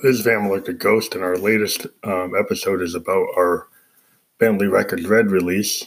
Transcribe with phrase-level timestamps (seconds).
[0.00, 3.66] This is Phantom Electric Ghost, and our latest um, episode is about our
[4.38, 5.86] Bentley Records Red release,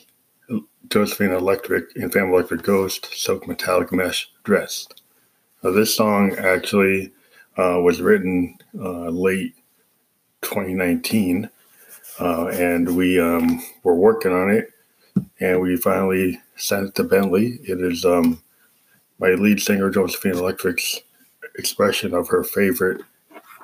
[0.89, 4.85] Josephine Electric and Phantom Electric Ghost, Silk Metallic Mesh Dress.
[5.63, 7.13] Now, this song actually
[7.57, 9.55] uh, was written uh, late
[10.41, 11.49] 2019,
[12.19, 14.71] uh, and we um, were working on it,
[15.39, 17.59] and we finally sent it to Bentley.
[17.63, 18.43] It is um,
[19.19, 20.99] my lead singer, Josephine Electric's
[21.55, 23.03] expression of her favorite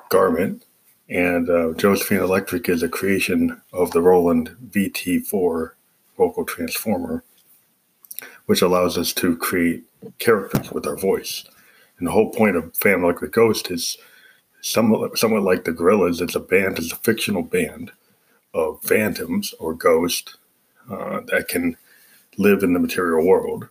[0.08, 0.64] garment.
[1.08, 5.70] And uh, Josephine Electric is a creation of the Roland VT4
[6.16, 7.24] vocal transformer,
[8.46, 9.84] which allows us to create
[10.18, 11.44] characters with our voice.
[11.98, 13.96] And the whole point of Phantom Electric Ghost is
[14.60, 16.20] somewhat, somewhat like the Gorillaz.
[16.20, 17.92] It's a band, it's a fictional band
[18.54, 20.36] of phantoms or ghosts
[20.90, 21.76] uh, that can
[22.36, 23.68] live in the material world.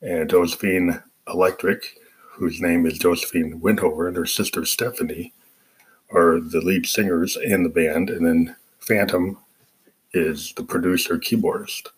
[0.00, 1.96] And Josephine Electric,
[2.32, 5.32] whose name is Josephine Windhover, and her sister Stephanie
[6.14, 9.38] are the lead singers in the band, and then Phantom
[10.12, 11.88] is the producer keyboardist.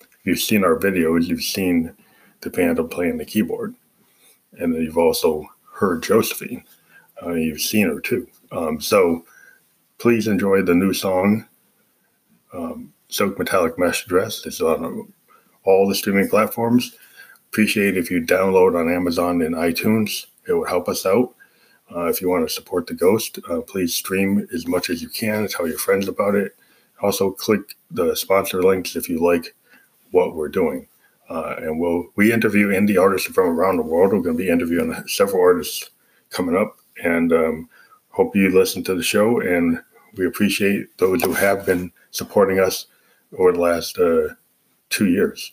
[0.00, 1.94] If you've seen our videos, you've seen
[2.40, 3.74] the Phantom playing the keyboard,
[4.52, 6.64] and then you've also heard Josephine.
[7.22, 8.28] Uh, you've seen her too.
[8.52, 9.24] Um, so
[9.98, 11.46] please enjoy the new song,
[12.52, 14.44] um, Silk Metallic Mesh Dress.
[14.46, 15.12] It's on
[15.64, 16.96] all the streaming platforms.
[17.48, 20.26] Appreciate if you download on Amazon and iTunes.
[20.48, 21.34] It would help us out.
[21.94, 25.08] Uh, if you want to support the Ghost, uh, please stream as much as you
[25.08, 25.46] can.
[25.48, 26.56] Tell your friends about it.
[27.02, 29.54] Also, click the sponsor links if you like
[30.10, 30.88] what we're doing.
[31.28, 34.12] Uh, and we'll we interview indie artists from around the world.
[34.12, 35.90] We're going to be interviewing several artists
[36.30, 37.68] coming up, and um,
[38.10, 39.40] hope you listen to the show.
[39.40, 39.80] And
[40.16, 42.86] we appreciate those who have been supporting us
[43.38, 44.28] over the last uh,
[44.90, 45.52] two years.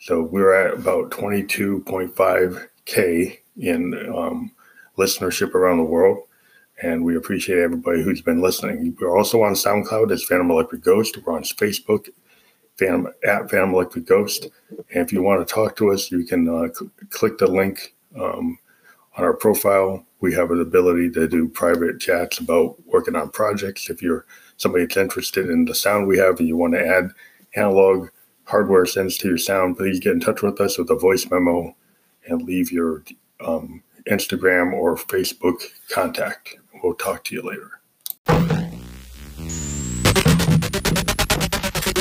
[0.00, 4.52] So we're at about 22.5k in um,
[4.98, 6.24] listenership around the world.
[6.82, 8.96] And we appreciate everybody who's been listening.
[9.00, 11.18] We're also on SoundCloud as Phantom Electric Ghost.
[11.24, 12.08] We're on Facebook
[12.78, 14.48] Phantom, at Phantom Electric Ghost.
[14.70, 17.94] And if you want to talk to us, you can uh, cl- click the link
[18.16, 18.58] um,
[19.16, 20.06] on our profile.
[20.20, 23.90] We have an ability to do private chats about working on projects.
[23.90, 27.10] If you're somebody that's interested in the sound we have and you want to add
[27.56, 28.08] analog
[28.44, 31.74] hardware sends to your sound, please get in touch with us with a voice memo
[32.26, 33.04] and leave your
[33.44, 36.56] um, Instagram or Facebook contact.
[36.82, 37.70] We'll talk to you later.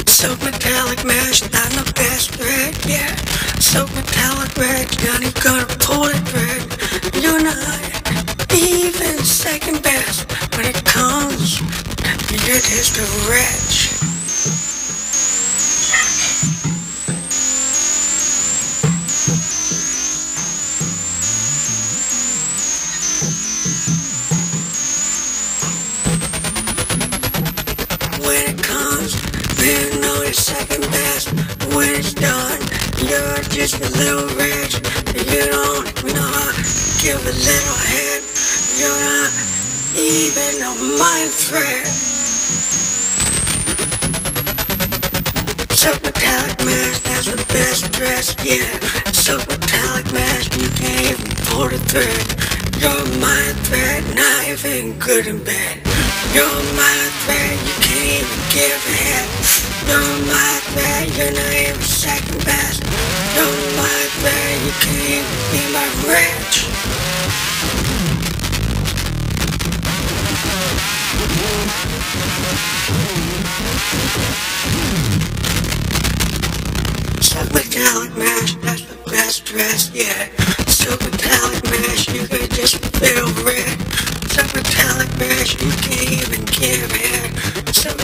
[0.07, 3.15] So metallic mesh, I'm the best red, yeah.
[3.59, 7.23] So metallic red, Johnny gonna pull it red.
[7.23, 11.59] You're not even second best when it comes.
[12.47, 13.66] You're just a wretch.
[32.99, 34.81] You're just a little wretch.
[35.13, 36.63] You don't know how to
[36.97, 38.21] give a little head.
[38.79, 39.31] You're not
[39.93, 41.85] even a mind threat.
[45.77, 48.79] So metallic mask, that's the best dress, yeah.
[49.11, 52.25] So metallic mask, you can't even pull the thread.
[52.81, 55.85] You're mind threat, not even good and bad.
[56.33, 59.66] You're mind threat, you can't even give a head.
[59.87, 62.83] Mind threat, you're not even second best.
[63.35, 66.57] You're a mind you can't even be my wretch.
[77.21, 80.27] So metallic mash, that's the best dress, yeah.
[80.67, 83.27] So metallic mash, you could just feel.
[84.35, 87.73] So metallic mash, you can't even give head.
[87.73, 87.95] So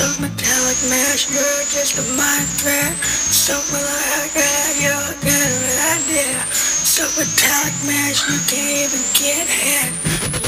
[0.00, 2.96] So metallic mash, you're just a mind threat.
[3.04, 4.96] So metallic I you're
[5.28, 6.40] an idea.
[6.56, 9.92] So metallic mash, you can't even get head.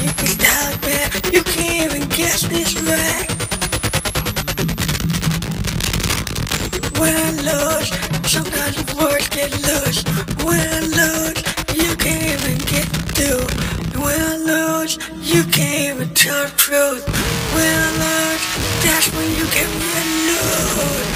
[0.01, 3.29] You can metallic mash, you can't even guess this right.
[6.97, 7.93] When I lose,
[8.25, 10.01] sometimes the words get loose.
[10.49, 10.82] When I
[15.73, 17.05] you can't tell the truth.
[17.55, 18.45] When I lose,
[18.85, 21.13] that's when you get really loose.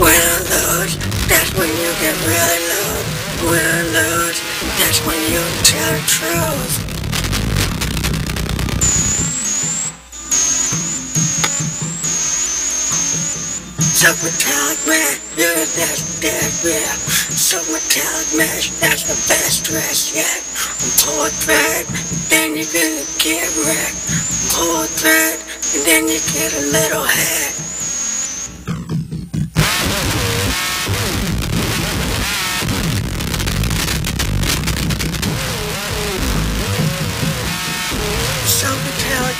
[0.00, 0.96] When I lose,
[1.28, 2.92] that's when you get really low.
[3.50, 4.40] When I lose,
[4.78, 6.74] that's when you tell the truth.
[13.92, 15.11] So metallic man,
[15.62, 16.92] the best dead, yeah.
[17.30, 20.42] So metallic mesh, that's the best dress yet.
[21.06, 21.86] Pull a thread,
[22.30, 24.02] then you're gonna get wrecked.
[24.50, 27.62] Pull a thread, and then you get a little head.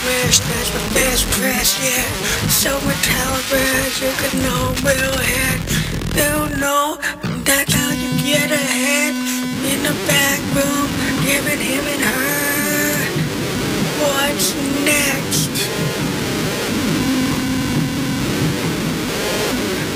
[0.02, 2.02] Mesh, that's my best dress, yeah.
[2.48, 3.46] So metallic
[4.00, 5.51] you can know real head.
[11.32, 12.92] Room, giving him and her.
[14.02, 15.52] What's next?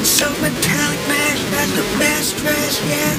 [0.05, 3.17] So metallic mesh, that's the best dress, yeah.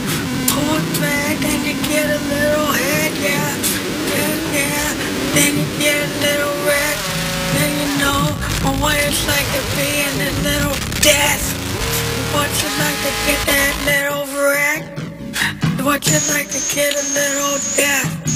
[0.50, 3.56] Pull thread, then you get a little head, yeah.
[4.16, 4.94] Yeah, yeah.
[5.36, 6.98] Then you get a little red.
[7.54, 8.24] Then you know
[8.80, 11.54] what it's like to be in a little death.
[12.34, 13.97] What's it like to get that?
[15.90, 16.04] It
[16.34, 18.28] like to get a little death?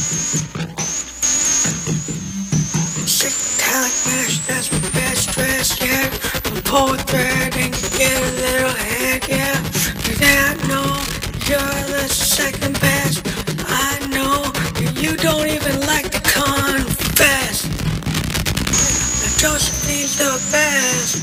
[3.05, 6.09] Sick metallic mesh, that's my best dress, yeah.
[6.45, 9.59] I'm Pull thread and get a little head, yeah.
[10.19, 10.95] Yeah, I know
[11.45, 13.27] you're the second best.
[13.67, 14.47] I know
[14.99, 17.67] you don't even like to confess.
[19.19, 21.19] But Josephine's the best.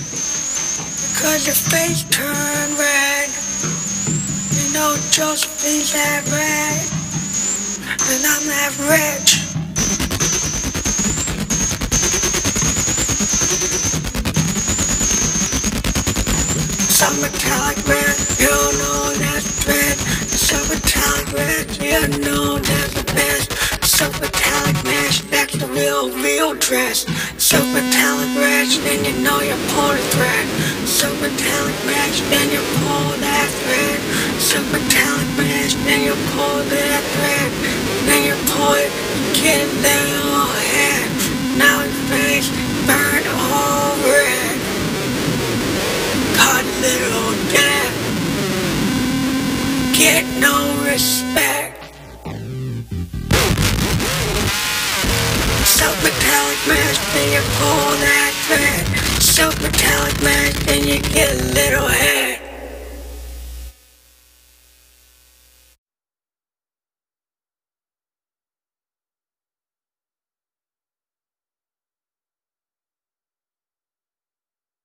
[1.22, 3.28] Cause your face turned red.
[4.52, 4.94] You know
[5.68, 6.80] Josephine's that red.
[8.08, 9.30] And I'm that rich.
[16.88, 19.96] Some metallic red, you know that's red.
[20.28, 23.52] Some metallic red, you know that's the best.
[23.84, 27.04] Some metallic mesh, that's the real, real dress.
[27.36, 30.46] Some metallic red, then you know you pull the thread.
[30.88, 34.00] Some metallic mesh, then you pull that thread.
[34.40, 35.37] Some metallic
[35.68, 37.50] mesh, then you pull that thread.
[38.06, 38.90] Then you pull it,
[39.34, 41.08] get a little head.
[41.58, 42.48] Now his face
[42.86, 44.56] burned all red.
[46.40, 47.94] A little death.
[49.96, 50.56] Get no
[50.88, 51.76] respect.
[55.66, 58.84] So metallic mesh, then you pull that thread.
[59.20, 61.88] So metallic mesh, then you get a little